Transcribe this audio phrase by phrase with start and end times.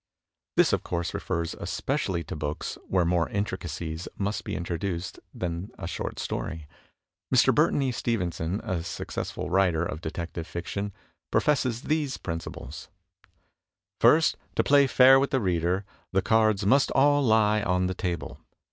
[0.57, 5.71] This of course refers especially to books, where more intricacies must be introduced than in
[5.77, 6.65] a short story.
[7.31, 7.53] Mr.
[7.53, 7.91] Burton E.
[7.91, 10.91] Stevenson, a successful writer of detective fiction,
[11.29, 12.89] professes these principles:"
[14.01, 18.39] First, to play fair with the reader, the cards must all lie on the table.